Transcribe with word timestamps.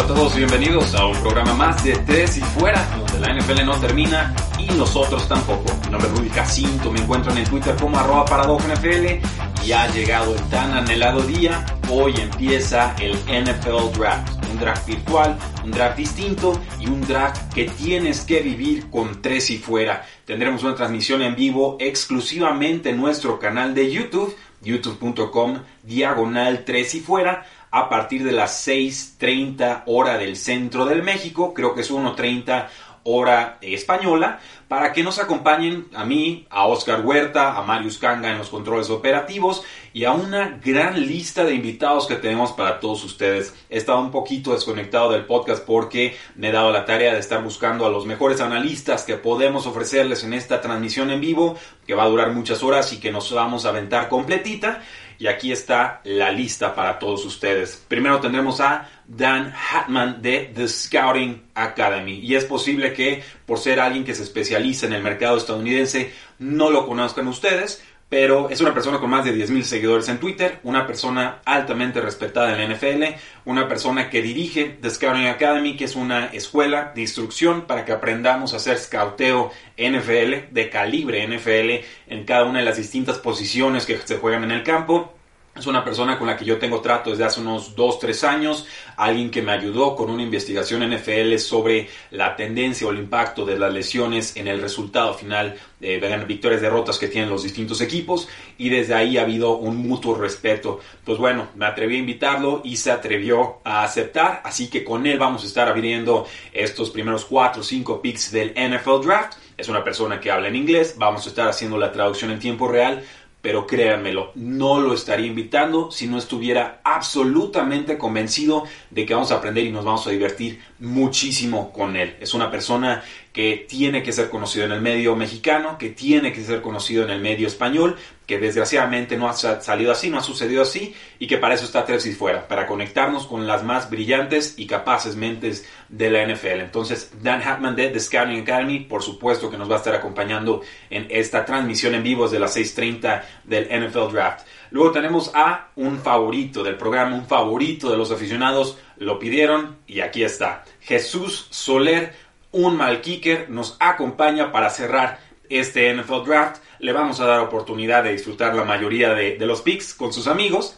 A 0.00 0.06
todos 0.06 0.34
bienvenidos 0.34 0.94
a 0.94 1.04
un 1.04 1.20
programa 1.20 1.52
más 1.52 1.84
de 1.84 1.92
Tres 1.92 2.38
y 2.38 2.40
Fuera, 2.40 2.82
donde 2.96 3.20
la 3.20 3.34
NFL 3.34 3.66
no 3.66 3.78
termina 3.78 4.34
y 4.58 4.64
nosotros 4.72 5.28
tampoco. 5.28 5.70
Mi 5.84 5.90
nombre 5.90 6.08
es 6.08 6.16
Rudy 6.16 6.30
Jacinto, 6.30 6.90
me 6.90 7.00
encuentran 7.00 7.36
en 7.36 7.44
Twitter 7.44 7.76
como 7.76 7.98
arroba 7.98 8.24
NFL 8.24 9.66
y 9.66 9.72
ha 9.72 9.86
llegado 9.88 10.34
el 10.34 10.40
tan 10.44 10.72
anhelado 10.72 11.20
día. 11.20 11.66
Hoy 11.90 12.14
empieza 12.16 12.96
el 12.98 13.12
NFL 13.14 13.98
Draft, 13.98 14.42
un 14.50 14.58
draft 14.58 14.86
virtual, 14.86 15.36
un 15.64 15.70
draft 15.70 15.98
distinto 15.98 16.58
y 16.80 16.86
un 16.86 17.02
draft 17.02 17.52
que 17.52 17.64
tienes 17.64 18.22
que 18.22 18.40
vivir 18.40 18.88
con 18.88 19.20
Tres 19.20 19.50
y 19.50 19.58
Fuera. 19.58 20.06
Tendremos 20.24 20.62
una 20.62 20.74
transmisión 20.74 21.20
en 21.20 21.36
vivo 21.36 21.76
exclusivamente 21.78 22.88
en 22.88 22.96
nuestro 22.96 23.38
canal 23.38 23.74
de 23.74 23.92
YouTube, 23.92 24.34
youtube.com 24.62 25.58
diagonal 25.82 26.64
3 26.64 26.94
y 26.94 27.00
fuera 27.00 27.46
a 27.70 27.88
partir 27.88 28.24
de 28.24 28.32
las 28.32 28.66
6.30 28.66 29.84
hora 29.86 30.18
del 30.18 30.36
centro 30.36 30.86
del 30.86 31.02
México, 31.02 31.54
creo 31.54 31.74
que 31.74 31.82
es 31.82 31.90
1.30 31.90 32.68
hora 33.02 33.58
española, 33.62 34.40
para 34.68 34.92
que 34.92 35.02
nos 35.02 35.18
acompañen 35.18 35.88
a 35.94 36.04
mí, 36.04 36.46
a 36.50 36.66
Oscar 36.66 37.04
Huerta, 37.04 37.56
a 37.56 37.62
Marius 37.62 37.98
Kanga 37.98 38.30
en 38.30 38.38
los 38.38 38.50
controles 38.50 38.90
operativos 38.90 39.64
y 39.92 40.04
a 40.04 40.12
una 40.12 40.60
gran 40.62 41.06
lista 41.06 41.44
de 41.44 41.54
invitados 41.54 42.06
que 42.06 42.16
tenemos 42.16 42.52
para 42.52 42.78
todos 42.78 43.02
ustedes. 43.04 43.54
He 43.68 43.78
estado 43.78 44.00
un 44.00 44.10
poquito 44.10 44.52
desconectado 44.52 45.10
del 45.10 45.24
podcast 45.24 45.64
porque 45.64 46.16
me 46.36 46.48
he 46.48 46.52
dado 46.52 46.70
la 46.70 46.84
tarea 46.84 47.14
de 47.14 47.20
estar 47.20 47.42
buscando 47.42 47.86
a 47.86 47.90
los 47.90 48.06
mejores 48.06 48.40
analistas 48.40 49.02
que 49.04 49.16
podemos 49.16 49.66
ofrecerles 49.66 50.22
en 50.22 50.34
esta 50.34 50.60
transmisión 50.60 51.10
en 51.10 51.20
vivo, 51.20 51.58
que 51.86 51.94
va 51.94 52.04
a 52.04 52.08
durar 52.08 52.30
muchas 52.32 52.62
horas 52.62 52.92
y 52.92 53.00
que 53.00 53.10
nos 53.10 53.32
vamos 53.32 53.64
a 53.64 53.70
aventar 53.70 54.08
completita. 54.08 54.82
Y 55.20 55.26
aquí 55.26 55.52
está 55.52 56.00
la 56.04 56.32
lista 56.32 56.74
para 56.74 56.98
todos 56.98 57.26
ustedes. 57.26 57.84
Primero 57.86 58.20
tendremos 58.20 58.58
a 58.62 58.88
Dan 59.06 59.52
Hatman 59.54 60.22
de 60.22 60.50
The 60.54 60.66
Scouting 60.66 61.42
Academy. 61.54 62.20
Y 62.20 62.36
es 62.36 62.46
posible 62.46 62.94
que 62.94 63.22
por 63.44 63.58
ser 63.58 63.80
alguien 63.80 64.02
que 64.02 64.14
se 64.14 64.22
especializa 64.22 64.86
en 64.86 64.94
el 64.94 65.02
mercado 65.02 65.36
estadounidense 65.36 66.10
no 66.38 66.70
lo 66.70 66.86
conozcan 66.86 67.28
ustedes, 67.28 67.84
pero 68.10 68.50
es 68.50 68.60
una 68.60 68.74
persona 68.74 68.98
con 68.98 69.08
más 69.08 69.24
de 69.24 69.32
10.000 69.32 69.62
seguidores 69.62 70.08
en 70.08 70.18
Twitter, 70.18 70.58
una 70.64 70.84
persona 70.84 71.40
altamente 71.44 72.00
respetada 72.00 72.52
en 72.52 72.58
la 72.68 72.74
NFL, 72.74 73.04
una 73.44 73.68
persona 73.68 74.10
que 74.10 74.20
dirige 74.20 74.76
The 74.82 74.90
Scouting 74.90 75.28
Academy, 75.28 75.76
que 75.76 75.84
es 75.84 75.94
una 75.94 76.26
escuela 76.26 76.90
de 76.92 77.02
instrucción 77.02 77.62
para 77.62 77.84
que 77.84 77.92
aprendamos 77.92 78.52
a 78.52 78.56
hacer 78.56 78.78
scouteo 78.78 79.52
NFL, 79.78 80.52
de 80.52 80.68
calibre 80.70 81.24
NFL, 81.24 81.86
en 82.12 82.24
cada 82.24 82.44
una 82.46 82.58
de 82.58 82.64
las 82.64 82.76
distintas 82.76 83.18
posiciones 83.18 83.86
que 83.86 83.96
se 83.98 84.18
juegan 84.18 84.42
en 84.42 84.50
el 84.50 84.64
campo. 84.64 85.14
Es 85.60 85.66
una 85.66 85.84
persona 85.84 86.18
con 86.18 86.26
la 86.26 86.38
que 86.38 86.46
yo 86.46 86.56
tengo 86.56 86.80
trato 86.80 87.10
desde 87.10 87.24
hace 87.24 87.38
unos 87.38 87.76
2, 87.76 87.98
3 87.98 88.24
años, 88.24 88.66
alguien 88.96 89.30
que 89.30 89.42
me 89.42 89.52
ayudó 89.52 89.94
con 89.94 90.08
una 90.08 90.22
investigación 90.22 90.82
NFL 90.90 91.36
sobre 91.36 91.90
la 92.12 92.34
tendencia 92.34 92.86
o 92.86 92.90
el 92.90 92.98
impacto 92.98 93.44
de 93.44 93.58
las 93.58 93.70
lesiones 93.70 94.36
en 94.36 94.48
el 94.48 94.62
resultado 94.62 95.12
final 95.12 95.58
de 95.78 96.24
victorias, 96.26 96.62
derrotas 96.62 96.98
que 96.98 97.08
tienen 97.08 97.28
los 97.28 97.42
distintos 97.42 97.82
equipos 97.82 98.26
y 98.56 98.70
desde 98.70 98.94
ahí 98.94 99.18
ha 99.18 99.22
habido 99.22 99.58
un 99.58 99.76
mutuo 99.86 100.14
respeto. 100.14 100.80
Pues 101.04 101.18
bueno, 101.18 101.48
me 101.56 101.66
atreví 101.66 101.96
a 101.96 101.98
invitarlo 101.98 102.62
y 102.64 102.78
se 102.78 102.90
atrevió 102.90 103.58
a 103.62 103.82
aceptar, 103.82 104.40
así 104.44 104.70
que 104.70 104.82
con 104.82 105.06
él 105.06 105.18
vamos 105.18 105.44
a 105.44 105.46
estar 105.46 105.68
abriendo 105.68 106.26
estos 106.54 106.88
primeros 106.88 107.26
4 107.26 107.60
o 107.60 107.64
5 107.64 108.00
picks 108.00 108.32
del 108.32 108.54
NFL 108.54 109.04
Draft. 109.04 109.36
Es 109.58 109.68
una 109.68 109.84
persona 109.84 110.18
que 110.20 110.30
habla 110.30 110.48
en 110.48 110.56
inglés, 110.56 110.94
vamos 110.96 111.26
a 111.26 111.28
estar 111.28 111.46
haciendo 111.46 111.76
la 111.76 111.92
traducción 111.92 112.30
en 112.30 112.38
tiempo 112.38 112.66
real 112.66 113.04
pero 113.42 113.66
créanmelo, 113.66 114.32
no 114.34 114.80
lo 114.80 114.92
estaría 114.92 115.26
invitando 115.26 115.90
si 115.90 116.06
no 116.06 116.18
estuviera 116.18 116.80
absolutamente 116.84 117.96
convencido 117.96 118.64
de 118.90 119.06
que 119.06 119.14
vamos 119.14 119.32
a 119.32 119.36
aprender 119.36 119.64
y 119.64 119.72
nos 119.72 119.84
vamos 119.84 120.06
a 120.06 120.10
divertir 120.10 120.60
muchísimo 120.78 121.72
con 121.72 121.96
él. 121.96 122.16
Es 122.20 122.34
una 122.34 122.50
persona 122.50 123.02
que 123.32 123.64
tiene 123.68 124.02
que 124.02 124.12
ser 124.12 124.28
conocido 124.28 124.64
en 124.64 124.72
el 124.72 124.80
medio 124.80 125.14
mexicano, 125.14 125.78
que 125.78 125.90
tiene 125.90 126.32
que 126.32 126.42
ser 126.42 126.62
conocido 126.62 127.04
en 127.04 127.10
el 127.10 127.20
medio 127.20 127.46
español, 127.46 127.96
que 128.26 128.38
desgraciadamente 128.38 129.16
no 129.16 129.28
ha 129.28 129.34
salido 129.34 129.92
así, 129.92 130.10
no 130.10 130.18
ha 130.18 130.22
sucedido 130.22 130.62
así, 130.62 130.94
y 131.18 131.26
que 131.26 131.38
para 131.38 131.54
eso 131.54 131.64
está 131.64 131.84
Tres 131.84 132.06
y 132.06 132.12
Fuera, 132.12 132.46
para 132.48 132.66
conectarnos 132.66 133.26
con 133.26 133.46
las 133.46 133.62
más 133.62 133.88
brillantes 133.90 134.54
y 134.56 134.66
capaces 134.66 135.16
mentes 135.16 135.68
de 135.88 136.10
la 136.10 136.26
NFL. 136.26 136.60
Entonces, 136.60 137.12
Dan 137.22 137.42
Hatman 137.42 137.76
de 137.76 137.88
The 137.88 138.00
Scouting 138.00 138.42
Academy, 138.42 138.80
por 138.80 139.02
supuesto 139.02 139.50
que 139.50 139.58
nos 139.58 139.70
va 139.70 139.74
a 139.74 139.78
estar 139.78 139.94
acompañando 139.94 140.62
en 140.90 141.06
esta 141.10 141.44
transmisión 141.44 141.94
en 141.94 142.02
vivo 142.02 142.28
de 142.28 142.40
las 142.40 142.56
6.30 142.56 143.22
del 143.44 143.64
NFL 143.66 144.12
Draft. 144.12 144.46
Luego 144.70 144.92
tenemos 144.92 145.32
a 145.34 145.70
un 145.76 145.98
favorito 145.98 146.62
del 146.62 146.76
programa, 146.76 147.16
un 147.16 147.26
favorito 147.26 147.90
de 147.90 147.96
los 147.96 148.12
aficionados, 148.12 148.78
lo 148.96 149.18
pidieron 149.18 149.78
y 149.86 150.00
aquí 150.00 150.22
está. 150.22 150.64
Jesús 150.80 151.48
Soler 151.50 152.29
un 152.52 152.76
mal 152.76 153.00
kicker 153.00 153.48
nos 153.50 153.76
acompaña 153.80 154.52
para 154.52 154.70
cerrar 154.70 155.20
este 155.48 155.92
NFL 155.94 156.24
Draft. 156.26 156.62
Le 156.78 156.92
vamos 156.92 157.20
a 157.20 157.26
dar 157.26 157.40
oportunidad 157.40 158.04
de 158.04 158.12
disfrutar 158.12 158.54
la 158.54 158.64
mayoría 158.64 159.14
de, 159.14 159.36
los 159.46 159.62
picks 159.62 159.94
con 159.94 160.12
sus 160.12 160.26
amigos. 160.26 160.76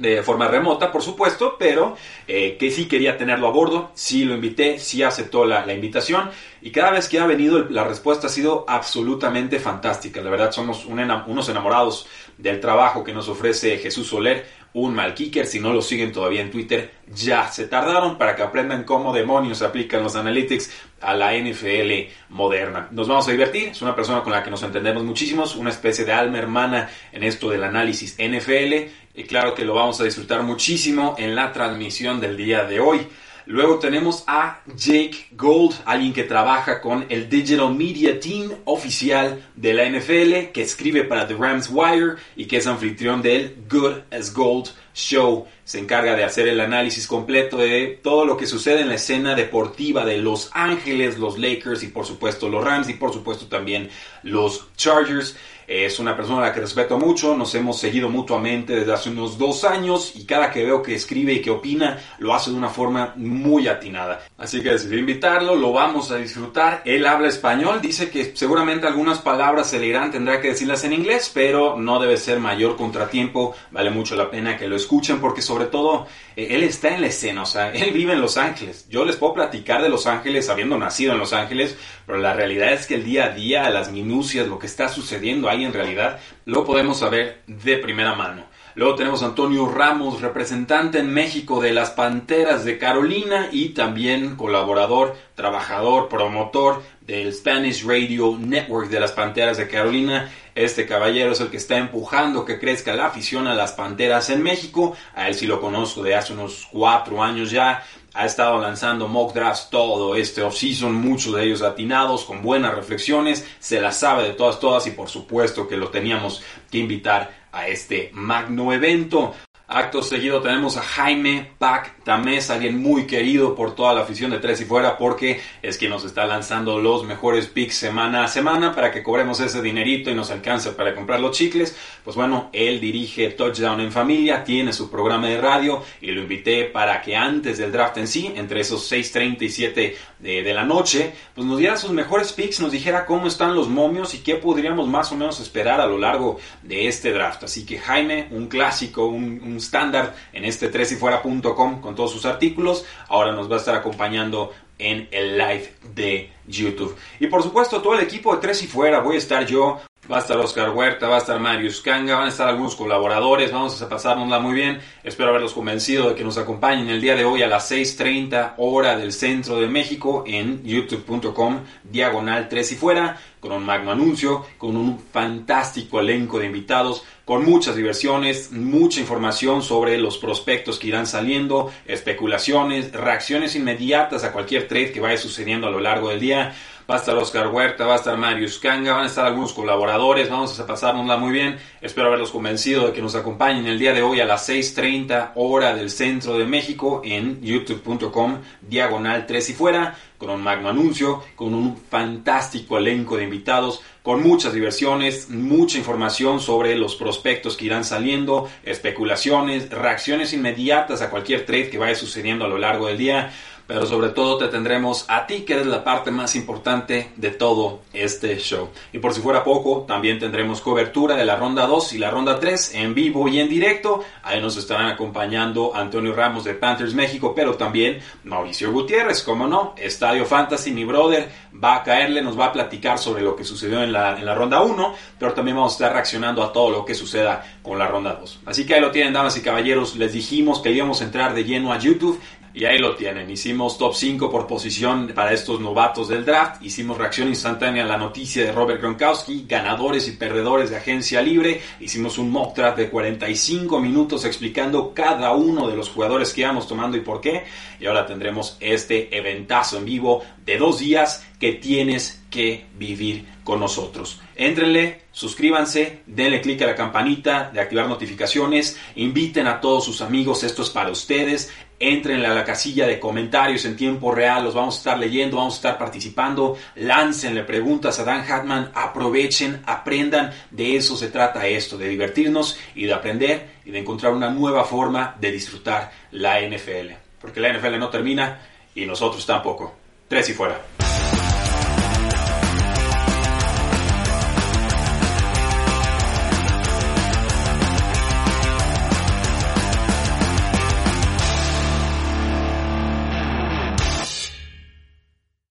De 0.00 0.22
forma 0.22 0.48
remota, 0.48 0.90
por 0.90 1.02
supuesto, 1.02 1.56
pero 1.58 1.94
eh, 2.26 2.56
que 2.58 2.70
sí 2.70 2.86
quería 2.86 3.18
tenerlo 3.18 3.48
a 3.48 3.50
bordo, 3.50 3.90
sí 3.92 4.24
lo 4.24 4.34
invité, 4.34 4.78
sí 4.78 5.02
aceptó 5.02 5.44
la, 5.44 5.70
invitación 5.74 6.30
y 6.62 6.70
cada 6.70 6.92
vez 6.92 7.06
que 7.06 7.18
ha 7.18 7.26
venido 7.26 7.66
la 7.68 7.84
respuesta 7.84 8.28
ha 8.28 8.30
sido 8.30 8.64
absolutamente 8.66 9.58
fantástica. 9.58 10.22
La 10.22 10.30
verdad 10.30 10.52
somos 10.52 10.86
unos 10.86 11.48
enamorados 11.50 12.06
del 12.38 12.60
trabajo 12.60 13.04
que 13.04 13.12
nos 13.12 13.28
ofrece 13.28 13.76
Jesús 13.76 14.06
Soler 14.06 14.46
un 14.72 14.94
mal. 14.94 15.14
Si 15.16 15.60
no 15.60 15.72
lo 15.72 15.82
siguen 15.82 16.12
todavía 16.12 16.40
en 16.40 16.50
Twitter, 16.50 16.92
ya 17.12 17.48
se 17.48 17.66
tardaron 17.66 18.16
para 18.16 18.36
que 18.36 18.42
aprendan 18.42 18.84
cómo 18.84 19.12
demonios 19.12 19.62
aplican 19.62 20.02
los 20.02 20.14
analytics 20.16 20.70
a 21.00 21.14
la 21.14 21.36
NFL 21.36 22.10
moderna. 22.28 22.88
Nos 22.90 23.08
vamos 23.08 23.26
a 23.28 23.32
divertir. 23.32 23.68
Es 23.68 23.82
una 23.82 23.96
persona 23.96 24.22
con 24.22 24.32
la 24.32 24.42
que 24.42 24.50
nos 24.50 24.62
entendemos 24.62 25.02
muchísimos, 25.02 25.56
una 25.56 25.70
especie 25.70 26.04
de 26.04 26.12
alma 26.12 26.38
hermana 26.38 26.88
en 27.12 27.24
esto 27.24 27.50
del 27.50 27.64
análisis 27.64 28.16
NFL. 28.18 28.99
Y 29.14 29.24
claro 29.24 29.54
que 29.54 29.64
lo 29.64 29.74
vamos 29.74 30.00
a 30.00 30.04
disfrutar 30.04 30.42
muchísimo 30.42 31.16
en 31.18 31.34
la 31.34 31.52
transmisión 31.52 32.20
del 32.20 32.36
día 32.36 32.64
de 32.64 32.80
hoy. 32.80 33.06
Luego 33.46 33.80
tenemos 33.80 34.22
a 34.28 34.60
Jake 34.76 35.26
Gold, 35.32 35.74
alguien 35.84 36.12
que 36.12 36.22
trabaja 36.22 36.80
con 36.80 37.06
el 37.08 37.28
Digital 37.28 37.74
Media 37.74 38.20
Team 38.20 38.52
oficial 38.64 39.44
de 39.56 39.74
la 39.74 39.88
NFL, 39.88 40.52
que 40.52 40.62
escribe 40.62 41.02
para 41.02 41.26
The 41.26 41.34
Rams 41.34 41.68
Wire 41.68 42.14
y 42.36 42.44
que 42.44 42.58
es 42.58 42.68
anfitrión 42.68 43.22
del 43.22 43.56
Good 43.68 44.02
as 44.12 44.32
Gold 44.32 44.68
Show. 44.94 45.48
Se 45.64 45.80
encarga 45.80 46.14
de 46.14 46.22
hacer 46.22 46.46
el 46.46 46.60
análisis 46.60 47.08
completo 47.08 47.56
de 47.56 47.98
todo 48.00 48.24
lo 48.24 48.36
que 48.36 48.46
sucede 48.46 48.82
en 48.82 48.88
la 48.88 48.94
escena 48.94 49.34
deportiva 49.34 50.04
de 50.04 50.18
Los 50.18 50.50
Ángeles, 50.52 51.18
los 51.18 51.36
Lakers 51.36 51.82
y 51.82 51.88
por 51.88 52.06
supuesto 52.06 52.48
los 52.48 52.62
Rams 52.62 52.88
y 52.88 52.94
por 52.94 53.12
supuesto 53.12 53.46
también 53.46 53.90
los 54.22 54.68
Chargers. 54.76 55.34
Es 55.70 56.00
una 56.00 56.16
persona 56.16 56.38
a 56.38 56.46
la 56.48 56.52
que 56.52 56.58
respeto 56.58 56.98
mucho, 56.98 57.36
nos 57.36 57.54
hemos 57.54 57.78
seguido 57.78 58.08
mutuamente 58.08 58.74
desde 58.74 58.92
hace 58.92 59.08
unos 59.08 59.38
dos 59.38 59.62
años 59.62 60.16
y 60.16 60.24
cada 60.24 60.50
que 60.50 60.64
veo 60.64 60.82
que 60.82 60.96
escribe 60.96 61.34
y 61.34 61.40
que 61.40 61.52
opina 61.52 61.96
lo 62.18 62.34
hace 62.34 62.50
de 62.50 62.56
una 62.56 62.70
forma 62.70 63.12
muy 63.14 63.68
atinada. 63.68 64.20
Así 64.36 64.62
que 64.62 64.70
decidí 64.70 64.98
invitarlo, 64.98 65.54
lo 65.54 65.72
vamos 65.72 66.10
a 66.10 66.16
disfrutar. 66.16 66.82
Él 66.84 67.06
habla 67.06 67.28
español, 67.28 67.80
dice 67.80 68.10
que 68.10 68.34
seguramente 68.34 68.88
algunas 68.88 69.20
palabras 69.20 69.70
se 69.70 69.78
le 69.78 69.86
irán, 69.86 70.10
tendrá 70.10 70.40
que 70.40 70.48
decirlas 70.48 70.82
en 70.82 70.92
inglés, 70.92 71.30
pero 71.32 71.76
no 71.76 72.00
debe 72.00 72.16
ser 72.16 72.40
mayor 72.40 72.74
contratiempo. 72.74 73.54
Vale 73.70 73.90
mucho 73.90 74.16
la 74.16 74.28
pena 74.28 74.56
que 74.56 74.66
lo 74.66 74.74
escuchen 74.74 75.20
porque 75.20 75.40
sobre 75.40 75.66
todo 75.66 76.08
eh, 76.34 76.48
él 76.50 76.64
está 76.64 76.92
en 76.92 77.02
la 77.02 77.06
escena, 77.06 77.42
o 77.42 77.46
sea, 77.46 77.70
él 77.72 77.92
vive 77.92 78.14
en 78.14 78.20
Los 78.20 78.38
Ángeles. 78.38 78.86
Yo 78.90 79.04
les 79.04 79.14
puedo 79.14 79.34
platicar 79.34 79.82
de 79.82 79.88
Los 79.88 80.08
Ángeles 80.08 80.48
habiendo 80.48 80.76
nacido 80.78 81.12
en 81.12 81.20
Los 81.20 81.32
Ángeles, 81.32 81.76
pero 82.06 82.18
la 82.18 82.32
realidad 82.32 82.72
es 82.72 82.88
que 82.88 82.96
el 82.96 83.04
día 83.04 83.26
a 83.26 83.30
día, 83.30 83.70
las 83.70 83.92
minucias, 83.92 84.48
lo 84.48 84.58
que 84.58 84.66
está 84.66 84.88
sucediendo 84.88 85.48
ahí 85.48 85.59
en 85.64 85.72
realidad, 85.72 86.20
lo 86.44 86.64
podemos 86.64 86.98
saber 86.98 87.42
de 87.46 87.76
primera 87.78 88.14
mano. 88.14 88.44
Luego 88.76 88.94
tenemos 88.94 89.22
a 89.22 89.26
Antonio 89.26 89.68
Ramos, 89.68 90.20
representante 90.20 91.00
en 91.00 91.12
México 91.12 91.60
de 91.60 91.72
las 91.72 91.90
Panteras 91.90 92.64
de 92.64 92.78
Carolina 92.78 93.48
y 93.50 93.70
también 93.70 94.36
colaborador, 94.36 95.16
trabajador, 95.34 96.08
promotor 96.08 96.80
del 97.00 97.34
Spanish 97.34 97.84
Radio 97.84 98.36
Network 98.38 98.88
de 98.88 99.00
las 99.00 99.10
Panteras 99.10 99.56
de 99.56 99.66
Carolina. 99.66 100.30
Este 100.54 100.86
caballero 100.86 101.32
es 101.32 101.40
el 101.40 101.50
que 101.50 101.56
está 101.56 101.78
empujando 101.78 102.44
que 102.44 102.60
crezca 102.60 102.94
la 102.94 103.06
afición 103.06 103.48
a 103.48 103.54
las 103.54 103.72
Panteras 103.72 104.30
en 104.30 104.42
México. 104.42 104.96
A 105.14 105.26
él 105.26 105.34
sí 105.34 105.46
lo 105.46 105.60
conozco 105.60 106.02
de 106.02 106.14
hace 106.14 106.32
unos 106.32 106.68
cuatro 106.70 107.22
años 107.22 107.50
ya 107.50 107.82
ha 108.14 108.26
estado 108.26 108.60
lanzando 108.60 109.08
mock 109.08 109.34
drafts 109.34 109.70
todo 109.70 110.14
este 110.14 110.42
offseason, 110.42 110.94
muchos 110.94 111.34
de 111.34 111.44
ellos 111.44 111.62
atinados, 111.62 112.24
con 112.24 112.42
buenas 112.42 112.74
reflexiones, 112.74 113.46
se 113.58 113.80
las 113.80 113.98
sabe 113.98 114.24
de 114.24 114.32
todas, 114.32 114.58
todas 114.60 114.86
y 114.86 114.90
por 114.90 115.08
supuesto 115.08 115.68
que 115.68 115.76
lo 115.76 115.88
teníamos 115.88 116.42
que 116.70 116.78
invitar 116.78 117.30
a 117.52 117.68
este 117.68 118.10
magno 118.12 118.72
evento. 118.72 119.34
Acto 119.72 120.02
seguido 120.02 120.40
tenemos 120.40 120.76
a 120.76 120.82
Jaime 120.82 121.52
Pac 121.56 122.02
Tamés, 122.02 122.50
alguien 122.50 122.82
muy 122.82 123.06
querido 123.06 123.54
por 123.54 123.76
toda 123.76 123.94
la 123.94 124.00
afición 124.00 124.32
de 124.32 124.40
Tres 124.40 124.60
y 124.60 124.64
Fuera 124.64 124.98
porque 124.98 125.40
es 125.62 125.78
quien 125.78 125.92
nos 125.92 126.04
está 126.04 126.26
lanzando 126.26 126.80
los 126.80 127.04
mejores 127.04 127.46
picks 127.46 127.76
semana 127.76 128.24
a 128.24 128.26
semana 128.26 128.74
para 128.74 128.90
que 128.90 129.04
cobremos 129.04 129.38
ese 129.38 129.62
dinerito 129.62 130.10
y 130.10 130.14
nos 130.14 130.32
alcance 130.32 130.72
para 130.72 130.92
comprar 130.92 131.20
los 131.20 131.36
chicles. 131.36 131.76
Pues 132.02 132.16
bueno, 132.16 132.50
él 132.52 132.80
dirige 132.80 133.30
Touchdown 133.30 133.80
en 133.80 133.92
Familia, 133.92 134.42
tiene 134.42 134.72
su 134.72 134.90
programa 134.90 135.28
de 135.28 135.40
radio 135.40 135.84
y 136.00 136.10
lo 136.10 136.22
invité 136.22 136.64
para 136.64 137.00
que 137.00 137.14
antes 137.14 137.58
del 137.58 137.70
draft 137.70 137.96
en 137.98 138.08
sí, 138.08 138.32
entre 138.34 138.62
esos 138.62 138.90
6.30 138.90 139.42
y 139.42 139.48
7 139.50 139.96
de, 140.18 140.42
de 140.42 140.52
la 140.52 140.64
noche, 140.64 141.12
pues 141.32 141.46
nos 141.46 141.60
diera 141.60 141.76
sus 141.76 141.92
mejores 141.92 142.32
picks, 142.32 142.58
nos 142.58 142.72
dijera 142.72 143.06
cómo 143.06 143.28
están 143.28 143.54
los 143.54 143.68
momios 143.68 144.14
y 144.14 144.18
qué 144.18 144.34
podríamos 144.34 144.88
más 144.88 145.12
o 145.12 145.16
menos 145.16 145.38
esperar 145.38 145.80
a 145.80 145.86
lo 145.86 145.96
largo 145.96 146.40
de 146.64 146.88
este 146.88 147.12
draft. 147.12 147.44
Así 147.44 147.64
que 147.64 147.78
Jaime, 147.78 148.26
un 148.32 148.48
clásico, 148.48 149.06
un 149.06 149.59
estándar 149.60 150.14
en 150.32 150.44
este 150.44 150.68
tresyfuera.com 150.68 151.80
con 151.80 151.94
todos 151.94 152.12
sus 152.12 152.24
artículos. 152.24 152.84
Ahora 153.08 153.32
nos 153.32 153.50
va 153.50 153.56
a 153.56 153.58
estar 153.58 153.74
acompañando 153.74 154.52
en 154.78 155.08
el 155.10 155.38
live 155.38 155.72
de 155.94 156.32
YouTube. 156.46 156.96
Y 157.20 157.26
por 157.26 157.42
supuesto, 157.42 157.80
todo 157.80 157.94
el 157.94 158.00
equipo 158.00 158.34
de 158.34 158.40
Tres 158.40 158.62
y 158.62 158.66
Fuera, 158.66 159.00
voy 159.00 159.16
a 159.16 159.18
estar 159.18 159.46
yo, 159.46 159.80
Va 160.10 160.16
a 160.16 160.20
estar 160.20 160.36
Oscar 160.38 160.70
Huerta, 160.70 161.06
va 161.06 161.16
a 161.16 161.18
estar 161.18 161.38
Marius 161.38 161.80
Kanga, 161.82 162.16
van 162.16 162.26
a 162.26 162.30
estar 162.30 162.48
algunos 162.48 162.74
colaboradores, 162.74 163.52
vamos 163.52 163.80
a 163.80 163.88
pasárnosla 163.88 164.40
muy 164.40 164.54
bien. 164.54 164.80
Espero 165.04 165.28
haberlos 165.28 165.52
convencido 165.52 166.08
de 166.08 166.14
que 166.16 166.24
nos 166.24 166.36
acompañen 166.36 166.88
el 166.88 167.00
día 167.00 167.14
de 167.14 167.24
hoy 167.24 167.44
a 167.44 167.46
las 167.46 167.70
6.30 167.70 168.54
hora 168.56 168.96
del 168.96 169.12
centro 169.12 169.60
de 169.60 169.68
México 169.68 170.24
en 170.26 170.64
youtube.com 170.64 171.60
diagonal 171.84 172.48
3 172.48 172.72
y 172.72 172.74
fuera, 172.74 173.20
con 173.38 173.52
un 173.52 173.64
magno 173.64 173.92
anuncio, 173.92 174.44
con 174.58 174.76
un 174.76 174.98
fantástico 174.98 176.00
elenco 176.00 176.40
de 176.40 176.46
invitados, 176.46 177.04
con 177.24 177.44
muchas 177.44 177.76
diversiones, 177.76 178.50
mucha 178.50 178.98
información 178.98 179.62
sobre 179.62 179.96
los 179.96 180.18
prospectos 180.18 180.80
que 180.80 180.88
irán 180.88 181.06
saliendo, 181.06 181.70
especulaciones, 181.86 182.90
reacciones 182.90 183.54
inmediatas 183.54 184.24
a 184.24 184.32
cualquier 184.32 184.66
trade 184.66 184.90
que 184.90 184.98
vaya 184.98 185.16
sucediendo 185.16 185.68
a 185.68 185.70
lo 185.70 185.78
largo 185.78 186.08
del 186.08 186.18
día 186.18 186.52
va 186.90 186.96
a 186.96 186.98
estar 186.98 187.16
Oscar 187.16 187.46
Huerta, 187.46 187.86
va 187.86 187.92
a 187.92 187.96
estar 187.96 188.18
Marius 188.18 188.58
Kanga, 188.58 188.94
van 188.94 189.04
a 189.04 189.06
estar 189.06 189.24
algunos 189.24 189.52
colaboradores, 189.52 190.28
vamos 190.28 190.58
a 190.58 190.66
pasárnosla 190.66 191.16
muy 191.18 191.30
bien. 191.30 191.56
Espero 191.80 192.08
haberlos 192.08 192.32
convencido 192.32 192.88
de 192.88 192.92
que 192.92 193.00
nos 193.00 193.14
acompañen 193.14 193.66
el 193.66 193.78
día 193.78 193.92
de 193.92 194.02
hoy 194.02 194.18
a 194.18 194.24
las 194.24 194.48
6.30 194.48 195.30
hora 195.36 195.72
del 195.72 195.88
centro 195.88 196.36
de 196.36 196.46
México 196.46 197.00
en 197.04 197.40
youtube.com 197.42 198.38
diagonal 198.62 199.24
3 199.24 199.50
y 199.50 199.52
fuera, 199.52 199.96
con 200.18 200.30
un 200.30 200.42
magno 200.42 200.68
anuncio, 200.68 201.22
con 201.36 201.54
un 201.54 201.76
fantástico 201.76 202.76
elenco 202.76 203.16
de 203.16 203.22
invitados, 203.22 203.82
con 204.02 204.20
muchas 204.24 204.52
diversiones, 204.52 205.30
mucha 205.30 205.78
información 205.78 206.40
sobre 206.40 206.74
los 206.74 206.96
prospectos 206.96 207.56
que 207.56 207.66
irán 207.66 207.84
saliendo, 207.84 208.48
especulaciones, 208.64 209.70
reacciones 209.70 210.32
inmediatas 210.32 211.02
a 211.02 211.10
cualquier 211.10 211.46
trade 211.46 211.70
que 211.70 211.78
vaya 211.78 211.94
sucediendo 211.94 212.44
a 212.44 212.48
lo 212.48 212.58
largo 212.58 212.88
del 212.88 212.98
día 212.98 213.30
pero 213.70 213.86
sobre 213.86 214.08
todo 214.08 214.36
te 214.36 214.48
tendremos 214.48 215.04
a 215.06 215.28
ti, 215.28 215.42
que 215.42 215.52
eres 215.52 215.66
la 215.66 215.84
parte 215.84 216.10
más 216.10 216.34
importante 216.34 217.12
de 217.14 217.30
todo 217.30 217.82
este 217.92 218.36
show. 218.40 218.70
Y 218.92 218.98
por 218.98 219.14
si 219.14 219.20
fuera 219.20 219.44
poco, 219.44 219.84
también 219.86 220.18
tendremos 220.18 220.60
cobertura 220.60 221.14
de 221.14 221.24
la 221.24 221.36
ronda 221.36 221.68
2 221.68 221.92
y 221.92 221.98
la 221.98 222.10
ronda 222.10 222.40
3 222.40 222.74
en 222.74 222.94
vivo 222.94 223.28
y 223.28 223.38
en 223.38 223.48
directo. 223.48 224.02
Ahí 224.24 224.40
nos 224.40 224.56
estarán 224.56 224.86
acompañando 224.86 225.70
Antonio 225.72 226.12
Ramos 226.12 226.42
de 226.42 226.54
Panthers 226.54 226.94
México, 226.94 227.32
pero 227.32 227.54
también 227.54 228.00
Mauricio 228.24 228.72
Gutiérrez, 228.72 229.22
como 229.22 229.46
no, 229.46 229.76
Estadio 229.76 230.26
Fantasy, 230.26 230.72
mi 230.72 230.84
brother, 230.84 231.30
va 231.62 231.76
a 231.76 231.84
caerle, 231.84 232.22
nos 232.22 232.36
va 232.36 232.46
a 232.46 232.52
platicar 232.52 232.98
sobre 232.98 233.22
lo 233.22 233.36
que 233.36 233.44
sucedió 233.44 233.84
en 233.84 233.92
la, 233.92 234.18
en 234.18 234.26
la 234.26 234.34
ronda 234.34 234.62
1, 234.62 234.94
pero 235.16 235.32
también 235.32 235.56
vamos 235.56 235.74
a 235.74 235.76
estar 235.76 235.92
reaccionando 235.92 236.42
a 236.42 236.52
todo 236.52 236.70
lo 236.70 236.84
que 236.84 236.96
suceda 236.96 237.44
con 237.62 237.78
la 237.78 237.86
ronda 237.86 238.14
2. 238.14 238.40
Así 238.46 238.66
que 238.66 238.74
ahí 238.74 238.80
lo 238.80 238.90
tienen, 238.90 239.12
damas 239.12 239.36
y 239.36 239.42
caballeros, 239.42 239.94
les 239.94 240.12
dijimos 240.12 240.60
que 240.60 240.72
íbamos 240.72 241.02
a 241.02 241.04
entrar 241.04 241.34
de 241.34 241.44
lleno 241.44 241.72
a 241.72 241.78
YouTube 241.78 242.20
y 242.52 242.64
ahí 242.64 242.78
lo 242.78 242.96
tienen. 242.96 243.30
Hicimos 243.30 243.59
top 243.68 243.94
5 243.94 244.30
por 244.30 244.46
posición 244.46 245.12
para 245.14 245.32
estos 245.34 245.60
novatos 245.60 246.08
del 246.08 246.24
draft. 246.24 246.62
Hicimos 246.62 246.96
reacción 246.96 247.28
instantánea 247.28 247.84
a 247.84 247.86
la 247.86 247.98
noticia 247.98 248.42
de 248.42 248.52
Robert 248.52 248.80
Gronkowski, 248.80 249.44
ganadores 249.46 250.08
y 250.08 250.12
perdedores 250.12 250.70
de 250.70 250.78
agencia 250.78 251.20
libre. 251.20 251.60
Hicimos 251.78 252.16
un 252.16 252.30
mock 252.30 252.56
draft 252.56 252.78
de 252.78 252.88
45 252.88 253.78
minutos 253.78 254.24
explicando 254.24 254.94
cada 254.94 255.32
uno 255.32 255.68
de 255.68 255.76
los 255.76 255.90
jugadores 255.90 256.32
que 256.32 256.40
íbamos 256.40 256.66
tomando 256.66 256.96
y 256.96 257.00
por 257.00 257.20
qué. 257.20 257.44
Y 257.78 257.86
ahora 257.86 258.06
tendremos 258.06 258.56
este 258.60 259.14
eventazo 259.16 259.76
en 259.78 259.84
vivo 259.84 260.22
de 260.44 260.56
dos 260.56 260.78
días 260.78 261.26
que 261.38 261.52
tienes 261.52 262.22
que 262.30 262.66
vivir 262.78 263.26
con 263.44 263.60
nosotros. 263.60 264.20
Éntrenle, 264.36 265.02
suscríbanse, 265.12 266.02
denle 266.06 266.40
click 266.40 266.62
a 266.62 266.66
la 266.66 266.74
campanita 266.74 267.50
de 267.52 267.60
activar 267.60 267.88
notificaciones, 267.88 268.78
inviten 268.94 269.46
a 269.46 269.60
todos 269.60 269.84
sus 269.84 270.00
amigos, 270.00 270.44
esto 270.44 270.62
es 270.62 270.70
para 270.70 270.90
ustedes, 270.90 271.52
entren 271.80 272.24
a 272.26 272.34
la 272.34 272.44
casilla 272.44 272.86
de 272.86 273.00
comentarios 273.00 273.64
en 273.64 273.76
tiempo 273.76 274.12
real, 274.12 274.44
los 274.44 274.54
vamos 274.54 274.76
a 274.76 274.78
estar 274.78 274.98
leyendo, 274.98 275.38
vamos 275.38 275.54
a 275.54 275.56
estar 275.56 275.78
participando, 275.78 276.58
láncenle 276.76 277.42
preguntas 277.42 277.98
a 277.98 278.04
Dan 278.04 278.30
Hatman, 278.30 278.70
aprovechen, 278.74 279.62
aprendan, 279.64 280.30
de 280.50 280.76
eso 280.76 280.96
se 280.96 281.08
trata 281.08 281.46
esto, 281.46 281.78
de 281.78 281.88
divertirnos 281.88 282.58
y 282.74 282.84
de 282.84 282.92
aprender 282.92 283.48
y 283.64 283.70
de 283.70 283.78
encontrar 283.78 284.12
una 284.12 284.30
nueva 284.30 284.64
forma 284.64 285.16
de 285.18 285.32
disfrutar 285.32 285.90
la 286.12 286.40
NFL, 286.40 286.92
porque 287.20 287.40
la 287.40 287.52
NFL 287.52 287.78
no 287.78 287.88
termina 287.88 288.40
y 288.74 288.84
nosotros 288.84 289.24
tampoco. 289.24 289.74
Tres 290.06 290.28
y 290.28 290.34
fuera. 290.34 290.60